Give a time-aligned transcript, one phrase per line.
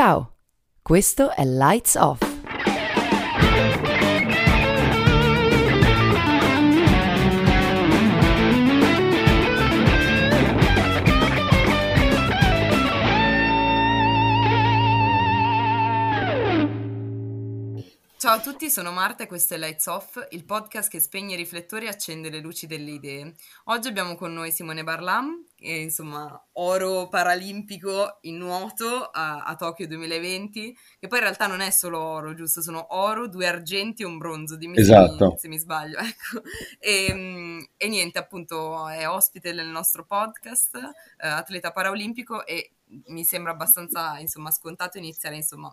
[0.00, 0.36] Ciao,
[0.80, 2.29] questo è Lights Off.
[18.40, 21.84] A tutti, sono Marta e questo è Lights Off, il podcast che spegne i riflettori
[21.84, 23.34] e accende le luci delle idee.
[23.64, 29.56] Oggi abbiamo con noi Simone Barlam, che è insomma oro paralimpico in nuoto a, a,
[29.56, 32.62] Tokyo 2020, che poi in realtà non è solo oro, giusto?
[32.62, 35.36] Sono oro, due argenti e un bronzo, dimmi esatto.
[35.36, 35.98] se, mi, sbaglio.
[36.00, 36.42] Ecco.
[36.78, 42.72] E, e, niente, appunto è ospite del nostro podcast, eh, atleta paraolimpico e
[43.08, 45.72] mi sembra abbastanza insomma scontato iniziare insomma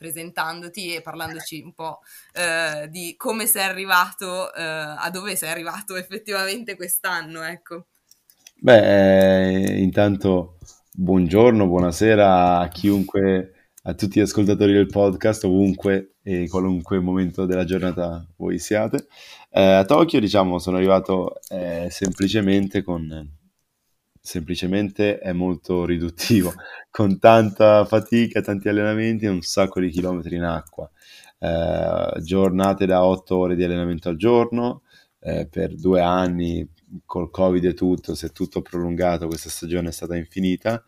[0.00, 1.98] presentandoti e parlandoci un po'
[2.32, 7.88] eh, di come sei arrivato, eh, a dove sei arrivato effettivamente quest'anno, ecco.
[8.56, 10.56] Beh, eh, intanto
[10.90, 17.64] buongiorno, buonasera a chiunque, a tutti gli ascoltatori del podcast, ovunque e qualunque momento della
[17.64, 19.06] giornata voi siate.
[19.50, 23.38] Eh, a Tokyo, diciamo, sono arrivato eh, semplicemente con
[24.20, 26.52] semplicemente è molto riduttivo,
[26.90, 30.90] con tanta fatica, tanti allenamenti e un sacco di chilometri in acqua.
[31.38, 34.82] Eh, giornate da 8 ore di allenamento al giorno,
[35.20, 36.68] eh, per due anni
[37.04, 40.84] col covid e tutto, si è tutto prolungato, questa stagione è stata infinita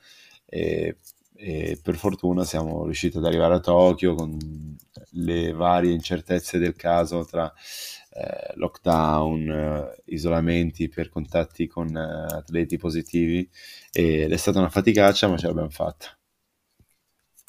[0.47, 0.99] e,
[1.45, 4.39] e per fortuna siamo riusciti ad arrivare a Tokyo con
[5.15, 7.53] le varie incertezze del caso tra
[8.11, 13.49] eh, lockdown, eh, isolamenti per contatti con eh, atleti positivi
[13.91, 16.17] ed è stata una faticaccia ma ce l'abbiamo fatta.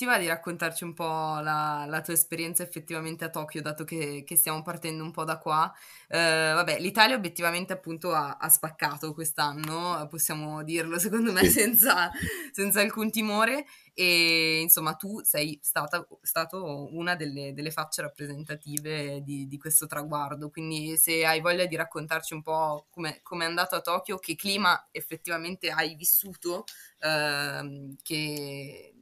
[0.04, 4.26] Ti va di raccontarci un po' la, la tua esperienza effettivamente a Tokyo, dato che,
[4.28, 5.74] che stiamo partendo un po' da qua?
[6.10, 6.18] Eh,
[6.54, 12.12] vabbè, l'Italia obiettivamente appunto ha, ha, spaccato quest'anno, possiamo dirlo secondo me senza,
[12.52, 13.66] senza, alcun timore.
[13.94, 20.50] E insomma tu sei stata stato una delle, delle facce rappresentative di, di, questo traguardo,
[20.50, 24.90] quindi se hai voglia di raccontarci un po' come è andato a Tokyo, che clima
[24.92, 26.66] effettivamente hai vissuto,
[27.00, 28.93] eh, che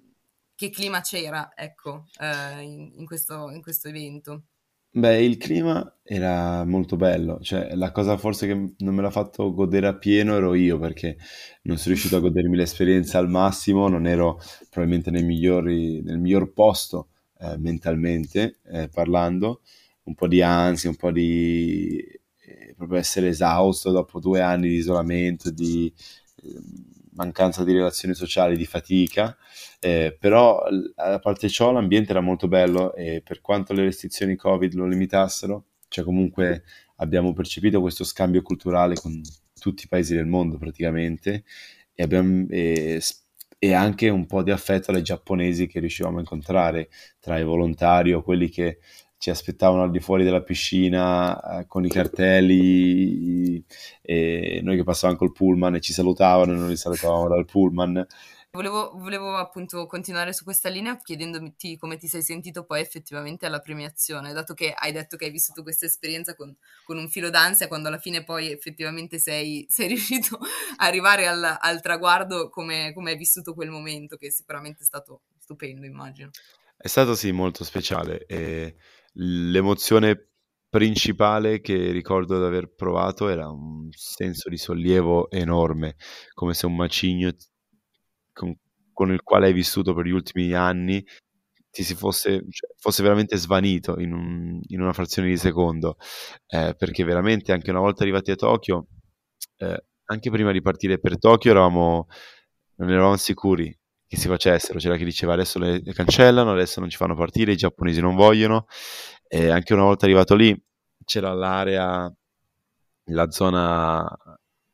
[0.61, 4.43] che clima c'era, ecco, eh, in, in, questo, in questo evento?
[4.93, 9.53] Beh, il clima era molto bello, cioè la cosa forse che non me l'ha fatto
[9.53, 11.17] godere a pieno ero io perché
[11.63, 14.39] non sono riuscito a godermi l'esperienza al massimo, non ero
[14.69, 17.07] probabilmente migliori, nel miglior posto
[17.39, 19.61] eh, mentalmente eh, parlando,
[20.03, 21.97] un po' di ansia, un po' di
[22.45, 25.91] eh, proprio essere esausto dopo due anni di isolamento, di
[26.43, 29.35] ehm, mancanza di relazioni sociali, di fatica,
[29.83, 30.61] eh, però
[30.95, 35.65] a parte ciò l'ambiente era molto bello e per quanto le restrizioni Covid lo limitassero,
[35.87, 36.63] cioè comunque
[36.97, 39.19] abbiamo percepito questo scambio culturale con
[39.59, 41.43] tutti i paesi del mondo praticamente
[41.95, 43.01] e, abbiamo, e,
[43.57, 48.13] e anche un po' di affetto ai giapponesi che riuscivamo a incontrare tra i volontari
[48.13, 48.77] o quelli che
[49.17, 53.63] ci aspettavano al di fuori della piscina eh, con i cartelli
[54.01, 58.05] e noi che passavamo col pullman e ci salutavano e noi li salutavamo dal pullman.
[58.53, 63.59] Volevo, volevo, appunto continuare su questa linea chiedendoti come ti sei sentito poi effettivamente alla
[63.59, 66.53] premiazione, dato che hai detto che hai vissuto questa esperienza con,
[66.83, 70.37] con un filo d'ansia, quando alla fine poi effettivamente sei, sei riuscito
[70.77, 75.21] a arrivare al, al traguardo, come, come hai vissuto quel momento, che sicuramente è stato
[75.39, 76.29] stupendo, immagino.
[76.75, 78.75] È stato sì molto speciale e
[79.15, 80.29] L'emozione
[80.69, 85.97] principale che ricordo di aver provato era un senso di sollievo enorme,
[86.33, 87.35] come se un macigno
[88.33, 88.55] con,
[88.93, 91.03] con il quale hai vissuto per gli ultimi anni
[91.71, 95.95] ti si fosse, cioè, fosse veramente svanito in, un, in, una frazione di secondo,
[96.47, 98.87] eh, perché veramente anche una volta arrivati a Tokyo,
[99.57, 102.07] eh, anche prima di partire per Tokyo eravamo,
[102.75, 103.75] non eravamo sicuri
[104.05, 104.79] che si facessero.
[104.79, 108.15] C'era chi diceva adesso le, le cancellano, adesso non ci fanno partire, i giapponesi non
[108.15, 108.65] vogliono.
[109.27, 110.53] E anche una volta arrivato lì
[111.05, 112.13] c'era l'area,
[113.05, 114.05] la zona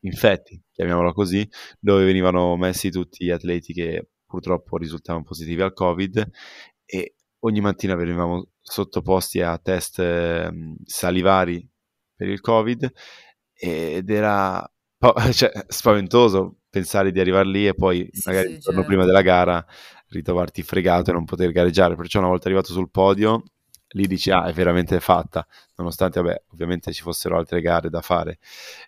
[0.07, 1.47] infetti, chiamiamola così,
[1.79, 6.29] dove venivano messi tutti gli atleti che purtroppo risultavano positivi al Covid
[6.85, 10.51] e ogni mattina venivamo sottoposti a test eh,
[10.83, 11.67] salivari
[12.15, 12.91] per il Covid
[13.53, 14.69] ed era
[15.31, 18.93] cioè, spaventoso pensare di arrivare lì e poi sì, magari sì, il giorno certo.
[18.93, 19.65] prima della gara
[20.09, 21.95] ritrovarti fregato e non poter gareggiare.
[21.95, 23.43] Perciò una volta arrivato sul podio,
[23.89, 25.45] lì dici ah è veramente fatta,
[25.75, 28.39] nonostante vabbè, ovviamente ci fossero altre gare da fare.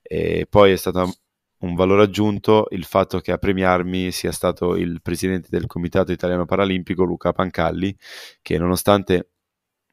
[0.01, 1.13] E poi è stato
[1.60, 6.46] un valore aggiunto il fatto che a premiarmi sia stato il presidente del Comitato Italiano
[6.46, 7.96] Paralimpico Luca Pancalli,
[8.42, 9.30] che nonostante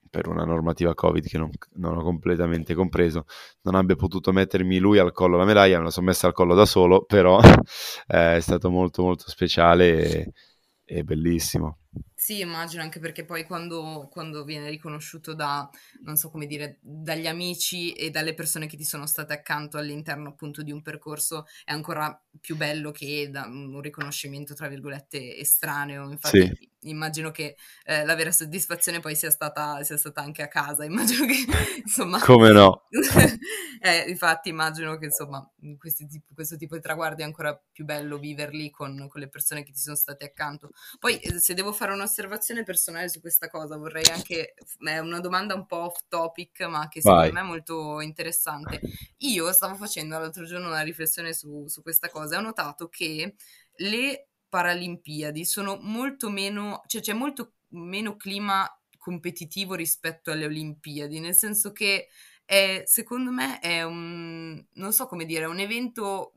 [0.08, 3.26] per una normativa Covid che non, non, ho completamente compreso,
[3.62, 6.54] non abbia potuto mettermi lui al collo la medaglia, me la sono messa al collo
[6.54, 7.38] da solo, però
[8.08, 10.32] eh, è stato molto molto speciale e,
[10.84, 11.78] è bellissimo.
[12.14, 15.68] Sì, immagino anche perché poi quando, quando, viene riconosciuto da,
[16.02, 20.30] non so come dire, dagli amici e dalle persone che ti sono state accanto all'interno
[20.30, 26.10] appunto di un percorso è ancora più bello che da un riconoscimento, tra virgolette, estraneo.
[26.10, 30.48] Infatti sì immagino che eh, la vera soddisfazione poi sia stata, sia stata, anche a
[30.48, 31.34] casa, immagino che
[31.84, 32.20] insomma...
[32.20, 32.86] Come no?
[33.80, 35.48] eh, infatti immagino che insomma
[36.08, 39.72] tipo, questo tipo di traguardi è ancora più bello viverli con, con, le persone che
[39.72, 40.70] ti sono state accanto.
[40.98, 44.54] Poi eh, se devo fare un'osservazione personale su questa cosa vorrei anche,
[44.84, 47.32] è una domanda un po' off topic ma che secondo Vai.
[47.32, 48.80] me è molto interessante.
[49.18, 53.34] Io stavo facendo l'altro giorno una riflessione su, su questa cosa e ho notato che
[53.76, 58.66] le Paralimpiadi sono molto meno, cioè c'è molto meno clima
[58.96, 62.08] competitivo rispetto alle Olimpiadi, nel senso che
[62.44, 66.32] è, secondo me è un, non so come dire, un evento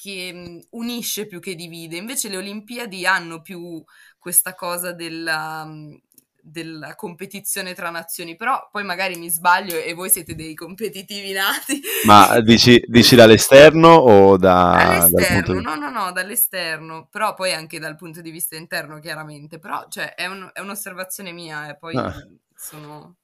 [0.00, 3.82] che mm, unisce più che divide, invece le Olimpiadi hanno più
[4.16, 5.94] questa cosa della, mm,
[6.40, 11.80] della competizione tra nazioni, però poi magari mi sbaglio e voi siete dei competitivi nati.
[12.06, 15.54] Ma dici, dici dall'esterno o da, dall'esterno?
[15.54, 15.62] Di...
[15.62, 20.14] No, no, no, dall'esterno, però poi anche dal punto di vista interno chiaramente, però cioè,
[20.14, 22.14] è, un, è un'osservazione mia e poi ah.
[22.54, 23.16] sono...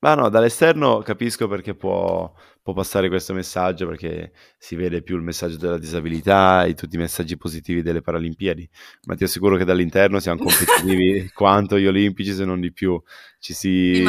[0.00, 2.32] Ma no, dall'esterno capisco perché può,
[2.62, 6.98] può, passare questo messaggio, perché si vede più il messaggio della disabilità e tutti i
[6.98, 8.66] messaggi positivi delle Paralimpiadi,
[9.04, 13.00] ma ti assicuro che dall'interno siamo competitivi quanto gli olimpici, se non di più.
[13.38, 14.02] Ci si.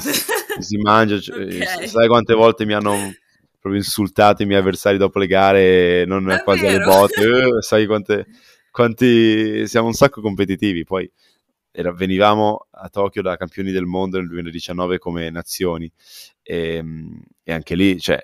[0.00, 1.88] Ci, ci si mangia, okay.
[1.88, 2.96] sai quante volte mi hanno
[3.60, 6.42] proprio insultato i miei avversari dopo le gare, non Davvero?
[6.42, 7.22] quasi alle botte,
[7.58, 8.26] eh, sai quante,
[8.70, 11.10] quanti siamo un sacco competitivi, poi
[11.76, 15.90] era, venivamo a Tokyo da campioni del mondo nel 2019 come nazioni
[16.40, 18.22] e, ehm, e anche lì cioè,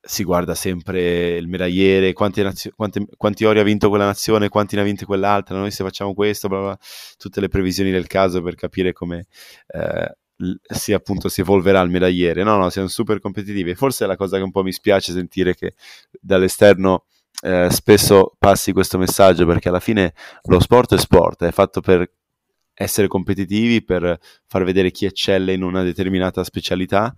[0.00, 4.76] si guarda sempre il medagliere, quanti, nazio- quanti, quanti, ori ha vinto quella nazione, quanti
[4.76, 6.78] ne ha vinto quell'altra, noi se facciamo questo, bla bla,
[7.18, 9.26] tutte le previsioni del caso per capire come
[9.66, 10.16] eh,
[10.62, 12.44] si, appunto, si evolverà il medagliere.
[12.44, 13.74] No, no, siamo super competitivi.
[13.74, 15.74] Forse è la cosa che un po' mi spiace sentire che
[16.20, 17.06] dall'esterno
[17.42, 20.14] eh, spesso passi questo messaggio, perché alla fine
[20.44, 22.08] lo sport è sport, è fatto per
[22.78, 27.16] essere competitivi, per far vedere chi eccelle in una determinata specialità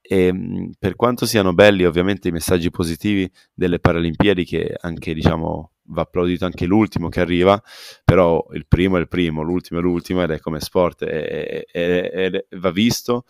[0.00, 6.02] e per quanto siano belli ovviamente i messaggi positivi delle Paralimpiadi che anche diciamo va
[6.02, 7.60] applaudito anche l'ultimo che arriva,
[8.04, 12.10] però il primo è il primo, l'ultimo è l'ultimo ed è come sport e, e,
[12.12, 13.24] e va visto.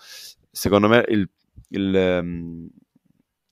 [0.51, 1.29] Secondo me il,
[1.69, 2.69] il um,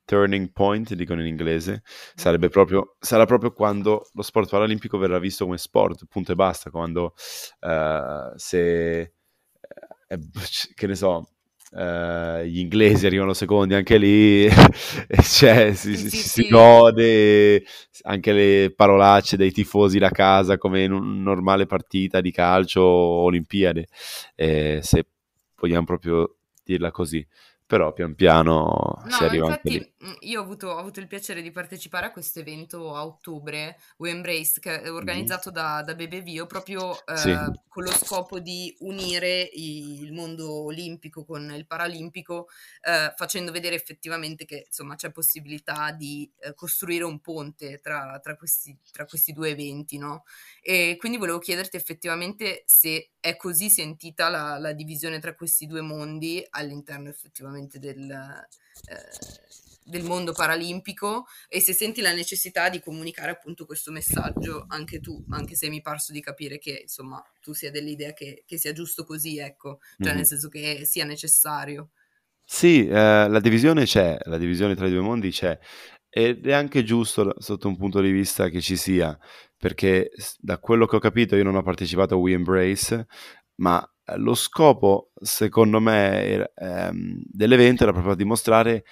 [0.08, 1.82] turning point, dicono in inglese,
[2.14, 6.70] sarebbe proprio, sarà proprio quando lo sport paralimpico verrà visto come sport, punto e basta,
[6.70, 7.12] quando
[7.60, 9.10] uh, se, eh,
[10.74, 11.28] che ne so,
[11.70, 14.48] Uh, gli inglesi arrivano secondi anche lì,
[15.20, 16.28] cioè, si, sì, si, sì.
[16.28, 17.62] si, gode
[18.04, 23.24] anche le parolacce dei tifosi da casa come in una normale partita di calcio o
[23.24, 23.86] Olimpiade,
[24.34, 25.08] eh, se
[25.56, 27.22] vogliamo proprio dirla così
[27.68, 30.08] però pian piano no, si arriva infatti, anche lì.
[30.08, 33.78] Mm, io ho avuto, ho avuto, il piacere di partecipare a questo evento a ottobre,
[33.98, 35.52] We Embrace, che è organizzato mm.
[35.52, 37.36] da, da Bebevio, proprio eh, sì.
[37.68, 42.48] con lo scopo di unire il mondo olimpico con il paralimpico,
[42.80, 48.34] eh, facendo vedere effettivamente che insomma c'è possibilità di eh, costruire un ponte tra, tra,
[48.34, 50.24] questi, tra questi due eventi, no?
[50.62, 55.82] E quindi volevo chiederti effettivamente se è così sentita la, la divisione tra questi due
[55.82, 59.48] mondi all'interno effettivamente del, eh,
[59.84, 65.24] del mondo paralimpico e se senti la necessità di comunicare appunto questo messaggio anche tu,
[65.30, 69.04] anche se mi parso di capire che insomma tu sia dell'idea che, che sia giusto
[69.04, 70.16] così, ecco, cioè mm-hmm.
[70.16, 71.90] nel senso che sia necessario.
[72.44, 72.92] Sì, eh,
[73.28, 75.58] la divisione c'è, la divisione tra i due mondi c'è
[76.10, 79.16] ed è anche giusto sotto un punto di vista che ci sia,
[79.56, 83.06] perché da quello che ho capito io non ho partecipato a We Embrace,
[83.56, 83.86] ma
[84.16, 88.84] lo scopo, secondo me, ehm, dell'evento era proprio dimostrare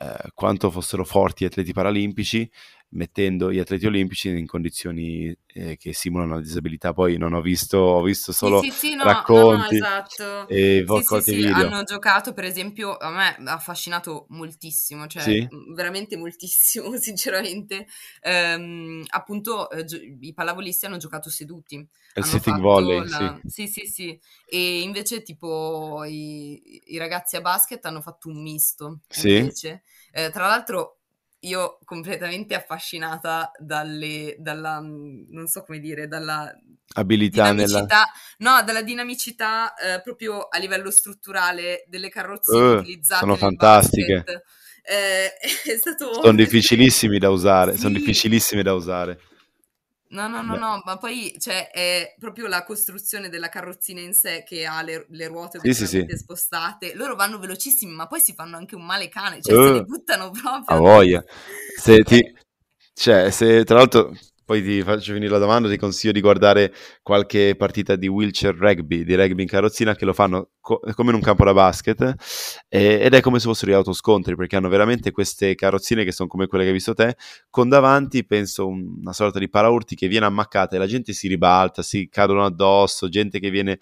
[0.00, 2.48] eh, quanto fossero forti gli atleti paralimpici
[2.90, 6.92] mettendo gli atleti olimpici in condizioni eh, che simulano la disabilità.
[6.92, 10.48] Poi non ho visto, ho visto solo sì, sì, sì, no, racconti no, no, esatto.
[10.48, 10.84] e
[11.20, 11.54] sì, video.
[11.54, 17.86] Hanno giocato, per esempio, a me ha affascinato moltissimo, cioè veramente moltissimo, sinceramente.
[18.22, 21.86] Ehm, appunto, eh, gio- i pallavolisti hanno giocato seduti.
[22.14, 23.38] Il sitting volley, la...
[23.46, 23.66] sì.
[23.66, 24.20] Sì, sì.
[24.48, 29.00] E invece, tipo, i, i ragazzi a basket hanno fatto un misto.
[29.08, 29.36] Sì.
[29.36, 29.82] Invece.
[30.10, 30.97] Eh, tra l'altro,
[31.40, 36.52] io completamente affascinata dalle, dalla, non so come dire, dalla
[36.94, 37.86] abilità nella...
[38.38, 44.24] no, dalla dinamicità eh, proprio a livello strutturale delle carrozze uh, utilizzate sono fantastiche.
[44.82, 45.32] Eh,
[45.70, 46.14] è stato...
[46.14, 47.80] Sono difficilissime da usare, sì.
[47.80, 49.20] sono difficilissime da usare.
[50.10, 54.42] No, no, no, no, ma poi cioè, è proprio la costruzione della carrozzina in sé
[54.42, 56.06] che ha le, le ruote Sì, sì, sì.
[56.16, 56.94] spostate.
[56.94, 59.84] Loro vanno velocissimi, ma poi si fanno anche un male cane, cioè se li Uh,
[59.84, 60.30] buttano
[60.64, 60.78] a proprio.
[60.78, 61.22] voglia.
[61.76, 62.20] Se ti,
[62.94, 64.12] cioè, se tra l'altro
[64.48, 69.04] poi ti faccio finire la domanda, ti consiglio di guardare qualche partita di wheelchair rugby,
[69.04, 72.14] di rugby in carrozzina, che lo fanno co- come in un campo da basket,
[72.66, 76.30] e- ed è come se fossero gli autoscontri, perché hanno veramente queste carrozzine che sono
[76.30, 77.16] come quelle che hai visto te,
[77.50, 81.28] con davanti, penso, un- una sorta di paraurti che viene ammaccata e la gente si
[81.28, 83.78] ribalta, si cadono addosso, gente che viene...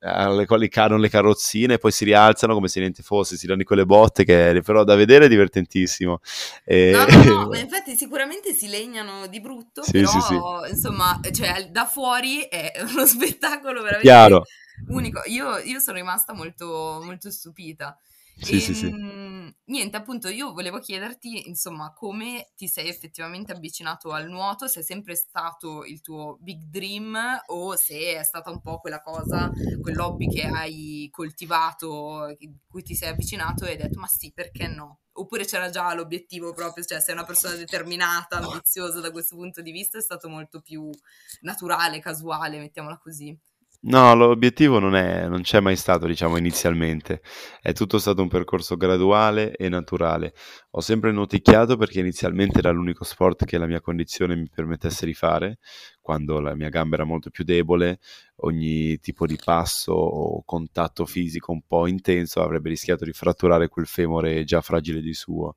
[0.00, 3.62] alle quali cadono le carrozzine e poi si rialzano come se niente fosse, si danno
[3.64, 6.20] quelle botte che però da vedere è divertentissimo.
[6.64, 10.34] E- No, no, no, infatti sicuramente si legnano di brutto, Sì, sì, sì.
[10.34, 14.44] però insomma, cioè, da fuori è uno spettacolo veramente Chiaro.
[14.88, 15.22] unico.
[15.26, 17.98] Io, io sono rimasta molto, molto stupita.
[18.40, 18.94] Sì, sì, sì.
[18.94, 24.80] Ehm, niente, appunto, io volevo chiederti, insomma, come ti sei effettivamente avvicinato al nuoto, se
[24.80, 29.52] è sempre stato il tuo big dream o se è stata un po' quella cosa,
[29.80, 32.34] quell'hobby che hai coltivato,
[32.66, 35.00] cui ti sei avvicinato e hai detto, ma sì, perché no?
[35.14, 39.70] Oppure c'era già l'obiettivo proprio, cioè sei una persona determinata, ambiziosa da questo punto di
[39.70, 40.90] vista, è stato molto più
[41.40, 43.38] naturale, casuale, mettiamola così.
[43.84, 47.20] No, l'obiettivo non è, non c'è mai stato, diciamo, inizialmente.
[47.60, 50.34] È tutto stato un percorso graduale e naturale.
[50.70, 55.14] Ho sempre noticchiato perché inizialmente era l'unico sport che la mia condizione mi permettesse di
[55.14, 55.58] fare,
[56.00, 57.98] quando la mia gamba era molto più debole,
[58.36, 63.86] ogni tipo di passo o contatto fisico un po' intenso avrebbe rischiato di fratturare quel
[63.88, 65.56] femore già fragile di suo.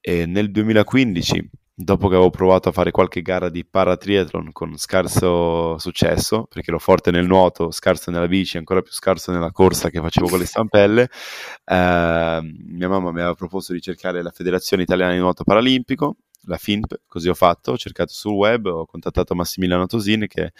[0.00, 5.76] E nel 2015 dopo che avevo provato a fare qualche gara di paratriathlon con scarso
[5.76, 10.00] successo, perché ero forte nel nuoto, scarso nella bici, ancora più scarso nella corsa che
[10.00, 15.12] facevo con le stampelle, eh, mia mamma mi aveva proposto di cercare la Federazione Italiana
[15.12, 16.16] di Nuoto Paralimpico,
[16.46, 20.52] la FINP, così ho fatto, ho cercato sul web, ho contattato Massimiliano Tosin, che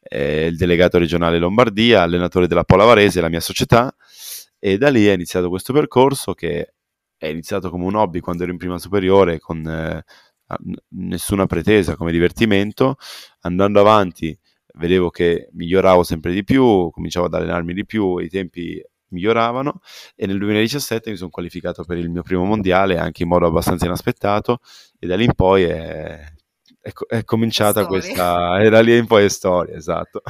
[0.00, 3.94] è il delegato regionale Lombardia, allenatore della Pola Varese, la mia società,
[4.58, 6.74] e da lì è iniziato questo percorso che
[7.16, 9.66] è iniziato come un hobby quando ero in prima superiore con...
[9.66, 10.04] Eh,
[10.88, 12.96] nessuna pretesa come divertimento,
[13.40, 14.38] andando avanti
[14.74, 19.80] vedevo che miglioravo sempre di più, cominciavo ad allenarmi di più, i tempi miglioravano
[20.14, 23.86] e nel 2017 mi sono qualificato per il mio primo mondiale anche in modo abbastanza
[23.86, 24.58] inaspettato
[24.98, 26.20] e da lì in poi è,
[26.80, 27.88] è, è cominciata Storia.
[27.88, 30.22] questa, e da lì in poi è storia, esatto.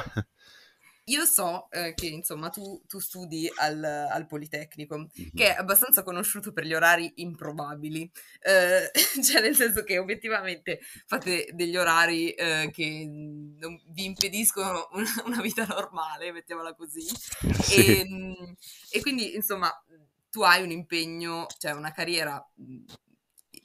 [1.09, 5.31] Io so eh, che insomma tu, tu studi al, al Politecnico, Mhm.
[5.35, 8.11] che è abbastanza conosciuto per gli orari improbabili,
[8.41, 8.91] eh,
[9.25, 15.41] cioè nel senso che obiettivamente fate degli orari eh, che non vi impediscono una, una
[15.41, 17.05] vita normale, mettiamola così.
[17.69, 18.00] Sì.
[18.00, 18.33] E, mm,
[18.91, 19.71] e quindi insomma
[20.31, 22.85] tu hai un impegno, cioè una carriera mm,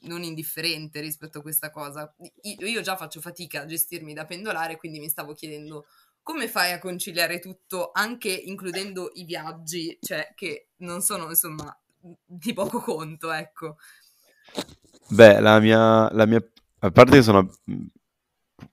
[0.02, 2.14] non indifferente rispetto a questa cosa.
[2.42, 5.86] Io già faccio fatica a gestirmi da pendolare, quindi mi stavo chiedendo
[6.24, 11.78] come fai a conciliare tutto, anche includendo i viaggi, cioè che non sono insomma
[12.24, 13.76] di poco conto, ecco.
[15.10, 16.42] Beh, la mia, la mia,
[16.78, 17.50] a parte che sono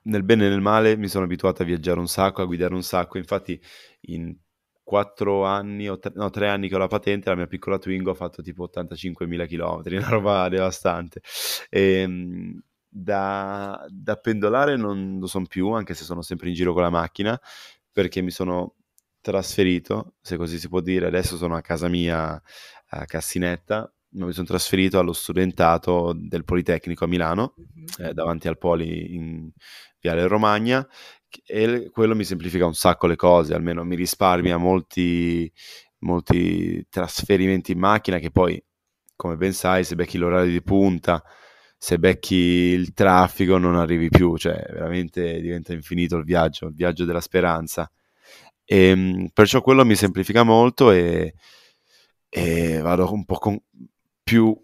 [0.03, 2.83] nel bene e nel male, mi sono abituato a viaggiare un sacco, a guidare un
[2.83, 3.17] sacco.
[3.17, 3.61] Infatti,
[4.07, 4.33] in
[4.81, 8.11] quattro anni, o tre, no, tre anni che ho la patente, la mia piccola Twingo
[8.11, 11.21] ha fatto tipo 85.000 km, una roba devastante.
[11.69, 12.07] E,
[12.93, 16.89] da, da pendolare non lo sono più, anche se sono sempre in giro con la
[16.89, 17.39] macchina,
[17.91, 18.75] perché mi sono
[19.21, 21.07] trasferito, se così si può dire.
[21.07, 22.41] Adesso sono a casa mia
[22.93, 28.07] a Cassinetta ma mi sono trasferito allo studentato del Politecnico a Milano, Mhm.
[28.07, 29.49] eh, davanti al Poli in
[30.01, 30.85] Viale Romagna,
[31.45, 35.49] e quello mi semplifica un sacco le cose, almeno mi risparmia molti,
[35.99, 38.61] molti trasferimenti in macchina che poi,
[39.15, 41.23] come ben sai, se becchi l'orario di punta,
[41.83, 47.05] se becchi il traffico non arrivi più, cioè veramente diventa infinito il viaggio, il viaggio
[47.05, 47.89] della speranza.
[48.63, 51.33] E, perciò quello mi semplifica molto e,
[52.29, 53.59] e vado un po' con,
[54.21, 54.55] più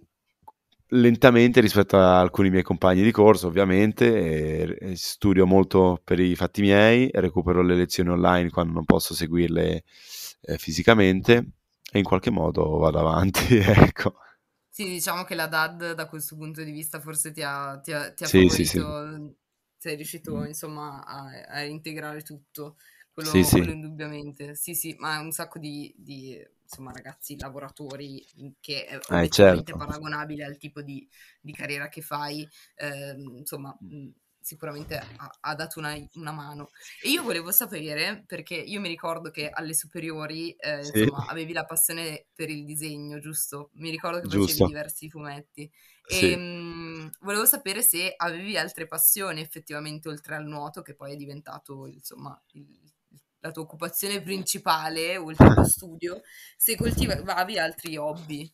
[0.90, 6.62] lentamente rispetto a alcuni miei compagni di corso, ovviamente, e studio molto per i fatti
[6.62, 9.84] miei, recupero le lezioni online quando non posso seguirle
[10.42, 11.46] eh, fisicamente
[11.92, 14.14] e in qualche modo vado avanti, ecco.
[14.78, 18.14] Sì, diciamo che la DAD da questo punto di vista forse ti ha, ti ha,
[18.14, 18.80] ti ha Sì, sì, sì.
[19.76, 22.78] sei riuscito insomma a, a integrare tutto,
[23.12, 23.58] quello, Sì, sì.
[23.58, 24.54] quello indubbiamente.
[24.54, 28.24] Sì, sì, ma un sacco di, di, insomma, ragazzi lavoratori
[28.60, 29.78] che è Eh, certo.
[29.78, 31.10] paragonabile al tipo di,
[31.42, 34.10] di carriera che fai, ehm, insomma, mh,
[34.48, 36.70] sicuramente ha, ha dato una, una, mano.
[37.02, 41.00] E io volevo sapere, perché io mi ricordo che alle superiori, eh, sì.
[41.00, 43.72] insomma, avevi la passione per il disegno, giusto?
[43.74, 45.70] Mi ricordo che facevi diversi fumetti.
[46.06, 46.32] Sì.
[46.32, 51.12] E mh, mm, volevo sapere se avevi altre passioni effettivamente oltre al nuoto, che poi
[51.12, 52.66] è diventato, insomma, il,
[53.40, 56.22] la tua occupazione principale, oltre allo studio,
[56.56, 58.50] se coltivavi altri hobby.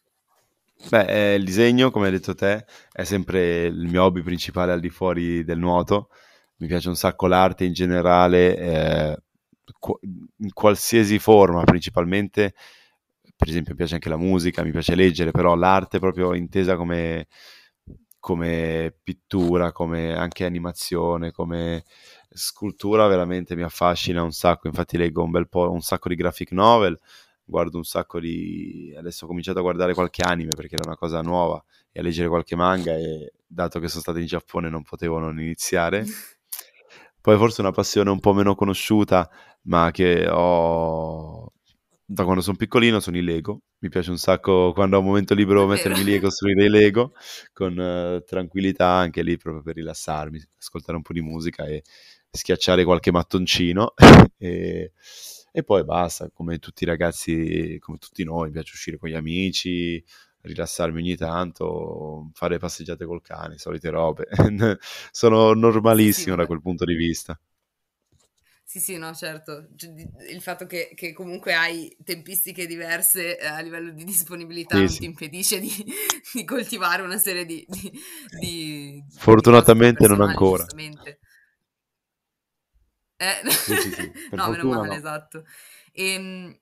[0.90, 4.80] Beh, eh, il disegno, come hai detto te, è sempre il mio hobby principale al
[4.80, 6.10] di fuori del nuoto.
[6.58, 9.18] Mi piace un sacco l'arte in generale, eh,
[10.40, 12.54] in qualsiasi forma, principalmente.
[13.36, 17.28] Per esempio, mi piace anche la musica, mi piace leggere, però l'arte proprio intesa come,
[18.20, 21.84] come pittura, come anche animazione, come
[22.30, 24.68] scultura, veramente mi affascina un sacco.
[24.68, 26.98] Infatti, leggo un bel po' un sacco di graphic novel
[27.46, 28.94] guardo un sacco di...
[28.98, 32.28] adesso ho cominciato a guardare qualche anime perché era una cosa nuova e a leggere
[32.28, 36.06] qualche manga e dato che sono stato in Giappone non potevo non iniziare.
[37.22, 39.30] Poi forse una passione un po' meno conosciuta
[39.64, 41.52] ma che ho
[42.06, 43.62] da quando sono piccolino sono i Lego.
[43.80, 47.14] Mi piace un sacco quando ho un momento libero mettermi lì e costruire i Lego
[47.52, 51.84] con uh, tranquillità anche lì proprio per rilassarmi, ascoltare un po' di musica e
[52.30, 53.94] schiacciare qualche mattoncino
[54.38, 54.92] e
[55.56, 59.14] e poi basta, come tutti i ragazzi, come tutti noi, mi piace uscire con gli
[59.14, 60.04] amici,
[60.42, 64.28] rilassarmi ogni tanto, fare passeggiate col cane, solite robe.
[65.12, 67.40] Sono normalissimo sì, da quel punto di vista.
[68.66, 69.68] Sì, sì, no, certo.
[70.28, 74.90] Il fatto che, che comunque hai tempistiche diverse eh, a livello di disponibilità sì, non
[74.90, 75.00] sì.
[75.02, 75.70] ti impedisce di,
[76.34, 77.64] di, coltivare una serie di...
[77.68, 77.92] di,
[78.40, 80.66] di Fortunatamente non ancora.
[83.24, 84.12] Eh, sì, sì, sì.
[84.36, 84.94] no, meno male, no.
[84.94, 85.46] esatto.
[85.92, 86.58] E, ehm,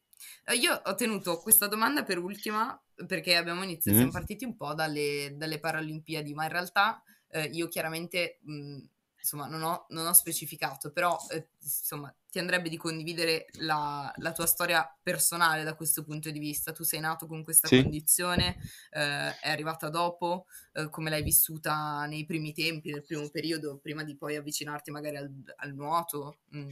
[0.60, 4.00] io ho tenuto questa domanda per ultima perché abbiamo iniziato, mm.
[4.00, 8.78] siamo partiti un po' dalle, dalle Paralimpiadi, ma in realtà eh, io chiaramente mh,
[9.22, 14.32] insomma, non ho, non ho specificato, però eh, insomma, ti andrebbe di condividere la, la,
[14.32, 16.72] tua storia personale da questo punto di vista.
[16.72, 17.82] Tu sei nato con questa sì.
[17.82, 18.58] condizione,
[18.92, 24.04] eh, è arrivata dopo, eh, come l'hai vissuta nei primi tempi, nel primo periodo, prima
[24.04, 26.38] di poi avvicinarti magari al, al nuoto?
[26.56, 26.70] Mm.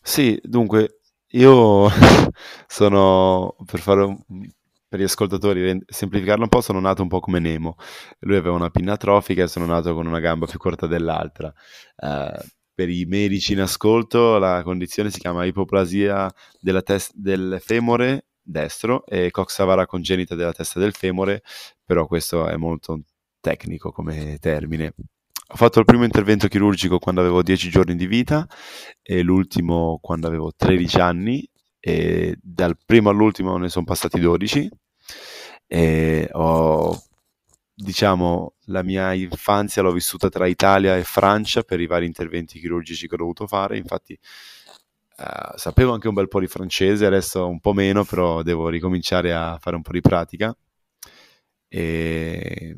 [0.00, 1.88] Sì, dunque, io
[2.66, 4.50] sono, per fare un
[4.92, 7.76] per gli ascoltatori, semplificarlo un po', sono nato un po' come Nemo.
[8.18, 11.50] Lui aveva una pinna atrofica e sono nato con una gamba più corta dell'altra.
[11.96, 12.38] Uh,
[12.74, 16.30] per i medici in ascolto la condizione si chiama ipoplasia
[16.84, 21.42] tes- del femore destro e coxavara congenita della testa del femore,
[21.82, 23.00] però questo è molto
[23.40, 24.92] tecnico come termine.
[25.52, 28.46] Ho fatto il primo intervento chirurgico quando avevo 10 giorni di vita
[29.00, 31.50] e l'ultimo quando avevo 13 anni
[31.84, 34.70] e dal primo all'ultimo ne sono passati 12
[35.66, 36.96] e ho
[37.74, 43.08] diciamo la mia infanzia l'ho vissuta tra Italia e Francia per i vari interventi chirurgici
[43.08, 43.78] che ho dovuto fare.
[43.78, 48.68] Infatti eh, sapevo anche un bel po' di francese adesso un po' meno però devo
[48.68, 50.56] ricominciare a fare un po' di pratica.
[51.66, 52.76] E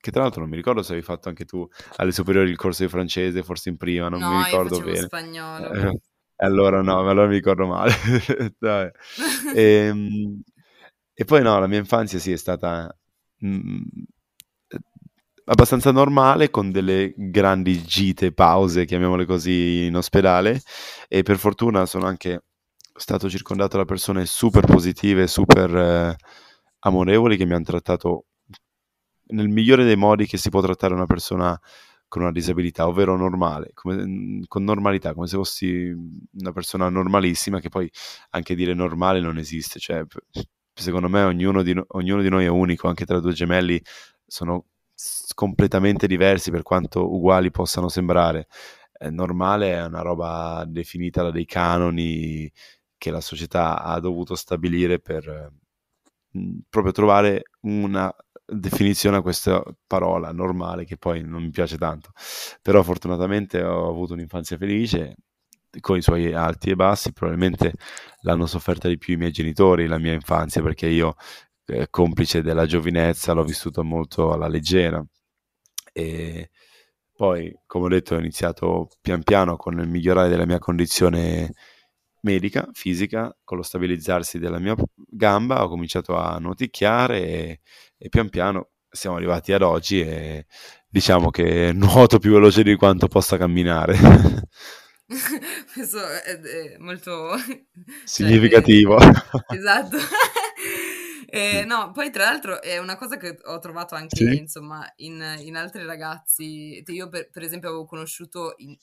[0.00, 2.84] che tra l'altro non mi ricordo se avevi fatto anche tu alle superiori il corso
[2.84, 5.00] di francese forse in prima non no, mi ricordo io bene.
[5.00, 5.70] spagnolo.
[5.72, 6.00] Eh,
[6.36, 7.92] allora no, allora mi ricordo male.
[8.60, 8.92] e,
[9.54, 10.42] ehm,
[11.14, 12.94] e, poi no, la mia infanzia sì è stata
[13.38, 13.82] mh, mm,
[15.46, 20.60] abbastanza normale, con delle grandi gite, pause, chiamiamole così, in ospedale
[21.08, 22.44] e per fortuna sono anche
[22.94, 26.16] stato circondato da persone super positive, super eh,
[26.80, 28.26] amorevoli che mi hanno trattato
[29.28, 31.58] nel migliore dei modi che si può trattare una persona
[32.08, 35.94] con una disabilità, ovvero normale, come, mm, con normalità, come se fossi
[36.38, 37.90] una persona normalissima, che poi
[38.30, 40.04] anche dire normale non esiste, cioè
[40.74, 43.80] secondo me ognuno di, ognuno di noi è unico, anche tra due gemelli
[44.26, 44.66] sono
[45.34, 48.46] completamente diversi per quanto uguali possano sembrare.
[48.92, 52.50] È normale è una roba definita da dei canoni
[52.96, 55.52] che la società ha dovuto stabilire per
[56.38, 58.12] mm, proprio trovare una
[58.46, 62.10] definizione a questa parola normale che poi non mi piace tanto.
[62.62, 65.16] Però fortunatamente ho avuto un'infanzia felice
[65.80, 67.72] con i suoi alti e bassi probabilmente
[68.22, 71.16] l'hanno sofferta di più i miei genitori la mia infanzia perché io
[71.66, 75.04] eh, complice della giovinezza l'ho vissuta molto alla leggera.
[75.92, 76.50] E
[77.14, 81.52] poi come ho detto ho iniziato pian piano con il migliorare della mia condizione
[82.20, 87.60] medica, fisica, con lo stabilizzarsi della mia gamba ho cominciato a noticchiare e,
[87.98, 90.46] e pian piano siamo arrivati ad oggi e
[90.88, 93.96] diciamo che nuoto più veloce di quanto possa camminare.
[95.72, 97.34] Questo è, molto
[98.04, 98.98] significativo.
[98.98, 99.10] Cioè,
[99.48, 99.96] è, esatto.
[101.28, 104.36] E, no, poi tra l'altro è una cosa che ho trovato anche, Sì.
[104.36, 106.82] insomma, in, in altri ragazzi.
[106.86, 108.76] Io, per, per esempio, avevo conosciuto in-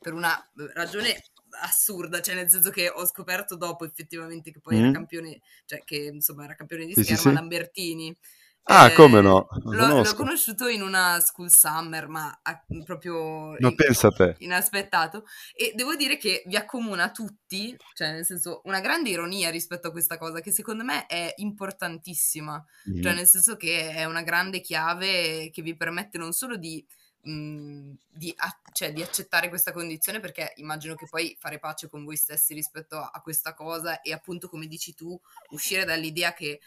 [0.00, 0.32] per una
[0.74, 1.22] ragione
[1.62, 4.92] assurda, cioè nel senso che ho scoperto dopo effettivamente che poi era Mm.
[4.92, 7.32] campione, cioè che insomma era campione di Sì, sì, scherma sì.
[7.34, 8.16] Lambertini.
[8.64, 9.48] Ah, Eh, come no?
[9.64, 14.36] L'ho, l'ho conosciuto in una school summer, ma a- proprio Ma in- pensa te.
[14.38, 15.24] inaspettato.
[15.56, 19.90] E devo dire che vi accomuna tutti, cioè nel senso una grande ironia rispetto a
[19.90, 22.64] questa cosa, che secondo me è importantissima.
[22.84, 23.16] Cioè Mhm.
[23.16, 26.84] nel senso che è una grande chiave che vi permette non solo di,
[27.22, 32.04] mh, di, a- cioè, di accettare questa condizione, perché immagino che poi fare pace con
[32.04, 35.18] voi stessi rispetto a, a questa cosa e appunto come dici tu,
[35.50, 36.60] uscire dall'idea che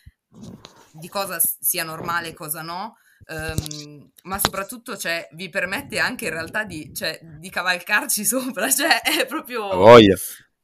[0.92, 2.98] di cosa sia normale e cosa no.
[3.28, 9.02] ehm, ma soprattutto cioè, vi permette anche in realtà di, cioè, di cavalcarci sopra, cioè
[9.02, 9.70] è proprio...
[9.70, 10.16] Voglia.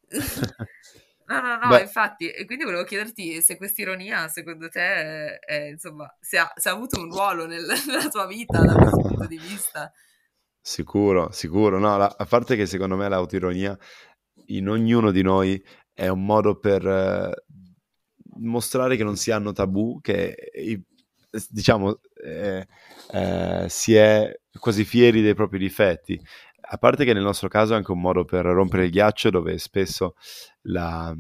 [1.30, 5.40] No, no, no, Beh, infatti, e quindi volevo chiederti se questa ironia, secondo te, è,
[5.40, 8.98] è, insomma, se ha, se ha avuto un ruolo nel- nella tua vita da questo
[9.00, 9.94] punto di vista.
[10.60, 11.78] Sicuro, sicuro.
[11.78, 13.78] No, la- a parte che secondo me l'autoironia
[14.48, 17.44] in ognuno di noi è un modo per eh,
[18.40, 20.36] mostrare che non si hanno tabù, che
[21.50, 22.68] diciamo eh,
[23.12, 26.20] eh, si è quasi fieri dei propri difetti.
[26.72, 29.58] A parte che nel nostro caso è anche un modo per rompere il ghiaccio, dove
[29.58, 30.16] spesso
[30.64, 31.14] la-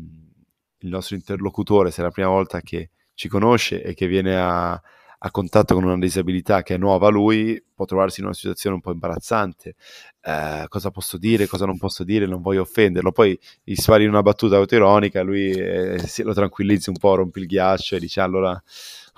[0.82, 4.82] il nostro interlocutore, se è la prima volta che ci conosce e che viene a,
[5.21, 8.75] a contatto con una disabilità che è nuova a lui, può trovarsi in una situazione
[8.75, 9.75] un po' imbarazzante.
[10.21, 13.12] Eh, cosa posso dire, cosa non posso dire, non voglio offenderlo.
[13.12, 17.97] Poi gli spari una battuta autoironica, lui eh, lo tranquillizzi un po', rompi il ghiaccio
[17.97, 18.51] e dice allora,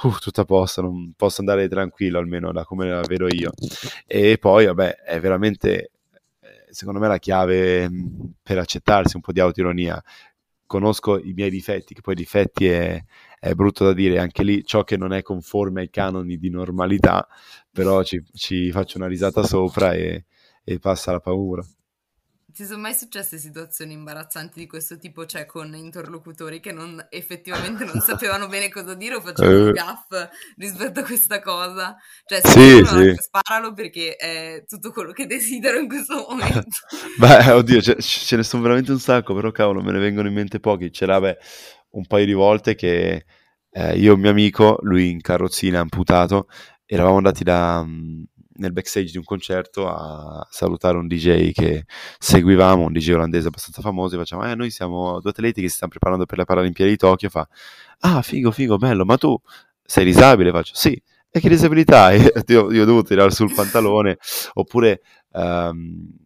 [0.03, 3.51] uh, tutto a posto, non posso andare tranquillo almeno da come la vedo io.
[4.07, 5.91] E poi, vabbè, è veramente,
[6.39, 10.01] eh, secondo me, la chiave mh, per accettarsi un po' di autoironia.
[10.65, 13.03] Conosco i miei difetti, che poi difetti è,
[13.43, 17.27] è brutto da dire, anche lì ciò che non è conforme ai canoni di normalità,
[17.71, 20.25] però ci, ci faccio una risata sopra e,
[20.63, 21.65] e passa la paura.
[22.53, 27.83] Ti sono mai successe situazioni imbarazzanti di questo tipo, cioè con interlocutori che non, effettivamente
[27.83, 30.09] non sapevano bene cosa dire o facevano Eh, gaff
[30.57, 31.95] rispetto a questa cosa?
[32.25, 33.15] Cioè, sì, sì.
[33.17, 36.77] sparalo perché è tutto quello che desidero in questo momento.
[37.17, 40.33] Beh, oddio, ce, ce ne sono veramente un sacco, però cavolo, me ne vengono in
[40.35, 40.91] mente pochi.
[40.91, 41.37] C'era, beh,
[41.91, 43.25] un paio di volte che
[43.71, 46.47] eh, io e un mio amico, lui in carrozzina amputato,
[46.85, 48.25] eravamo andati da, mh,
[48.55, 51.85] nel backstage di un concerto a salutare un DJ che
[52.19, 55.75] seguivamo, un DJ olandese abbastanza famoso, e facciamo, eh, noi siamo due atleti che si
[55.75, 57.47] stanno preparando per le Paralimpiadi di Tokyo, fa,
[57.99, 59.39] ah, figo, figo, bello, ma tu
[59.83, 60.51] sei disabile?
[60.51, 62.19] Faccio, sì, e che disabilità hai?
[62.47, 64.17] Io, io ho dovuto tirare sul pantalone,
[64.53, 65.01] oppure...
[65.33, 66.19] ehm,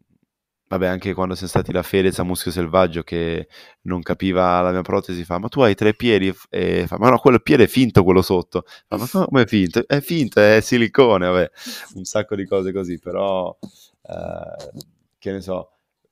[0.67, 3.47] Vabbè, anche quando siamo stati da Fedez a Muschio Selvaggio che
[3.81, 6.33] non capiva la mia protesi, fa, ma tu hai tre piedi?
[6.49, 8.63] E fa, ma no, quello piede è finto, quello sotto.
[8.87, 9.85] Fa, ma come è finto?
[9.87, 11.51] È finto, è silicone, vabbè.
[11.95, 14.79] Un sacco di cose così, però, eh,
[15.19, 15.69] che ne so,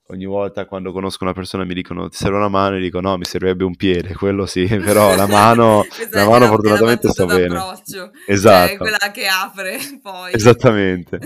[0.08, 3.18] ogni volta quando conosco una persona mi dicono ti serve una mano e dico no,
[3.18, 6.48] mi servirebbe un piede, quello sì, però la mano, la è mano la, è la
[6.48, 7.60] fortunatamente sto bene.
[7.86, 10.34] cioè Esatto, quella che apre poi.
[10.34, 11.20] esattamente.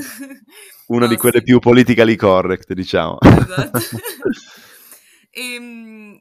[0.90, 1.44] Una No, di quelle sì.
[1.44, 3.18] più politically correct, diciamo.
[3.20, 3.80] Esatto.
[5.30, 5.60] E,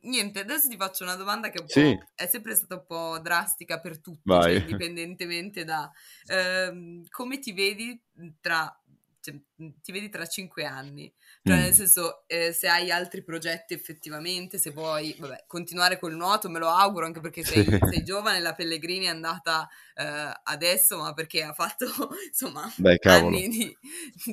[0.03, 3.99] niente, adesso ti faccio una domanda che Sì, è sempre stata un po' drastica per
[4.01, 5.91] tutti, cioè indipendentemente da
[6.27, 7.99] ehm, come ti vedi
[8.41, 8.79] tra,
[9.21, 11.11] cioè, ti vedi tra cinque anni,
[11.47, 16.49] cioè nel senso eh, se hai altri progetti effettivamente, se vuoi vabbè, continuare col nuoto,
[16.49, 17.65] me lo auguro anche perché Sì.
[17.65, 21.87] sei, sei giovane, la Pellegrini è andata eh, adesso, ma perché ha fatto
[22.29, 22.63] insomma
[22.99, 23.39] cavolo.
[23.39, 23.77] anni di,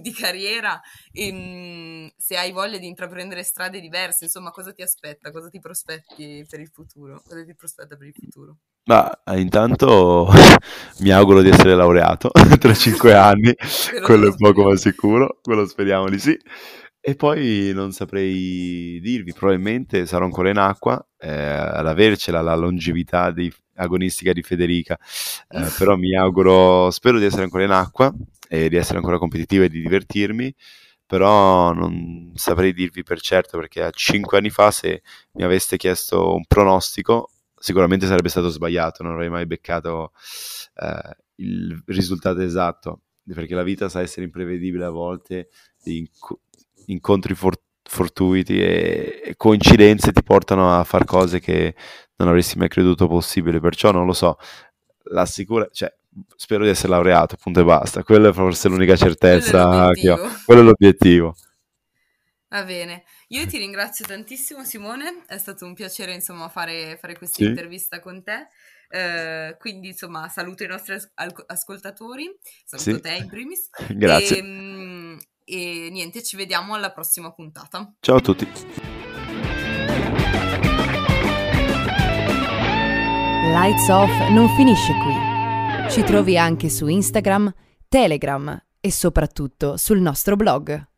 [0.02, 0.80] di carriera
[1.12, 5.60] e mm, se hai voglia di intraprendere strade diverse, insomma, cosa ti aspetta, cosa ti
[5.60, 8.58] prospetti per il futuro, cosa ti prospetta per il futuro?
[8.86, 10.28] Ma eh, intanto
[11.00, 13.54] mi auguro di essere laureato tra cinque anni,
[13.86, 16.38] Quello quello lo è poco ma sicuro, quello speriamo di sì.
[17.06, 23.30] E poi non saprei dirvi, probabilmente sarò ancora in acqua eh, ad avercela la longevità
[23.32, 24.98] di- agonistica di Federica,
[25.50, 28.14] eh, però mi auguro, spero di essere ancora in acqua
[28.48, 30.54] e di essere ancora competitivo e di divertirmi,
[31.06, 35.02] però non saprei dirvi per certo perché a cinque anni fa se
[35.34, 40.12] mi aveste chiesto un pronostico sicuramente sarebbe stato sbagliato, non avrei mai beccato
[40.76, 43.02] eh, il risultato esatto,
[43.34, 45.50] perché la vita sa essere imprevedibile a volte,
[45.82, 46.42] di inco-
[46.88, 51.76] incontri for- fortuiti e, e coincidenze ti portano a fare cose che
[52.18, 54.38] non avresti mai creduto possibile, perciò non lo so,
[55.06, 55.94] la sicura, cioè,
[56.36, 60.62] spero di essere laureato, punto e basta, quella è forse l'unica certezza che ho, quello
[60.62, 61.36] è l'obiettivo.
[62.50, 67.38] Va bene, io ti ringrazio tantissimo Simone, è stato un piacere insomma fare, fare questa
[67.38, 68.48] Sì, intervista con te.
[68.96, 71.12] Eh, quindi insomma saluto i nostri as-
[71.48, 72.30] ascoltatori,
[72.64, 73.02] saluto Sì.
[73.02, 73.70] te in primis.
[73.90, 74.38] Grazie.
[74.38, 77.92] E, mm, e niente, ci vediamo alla prossima puntata.
[78.00, 78.48] Ciao a tutti.
[83.56, 85.90] Lights Off non finisce qui.
[85.92, 87.52] Ci trovi anche su Instagram,
[87.88, 90.92] Telegram e soprattutto sul nostro blog.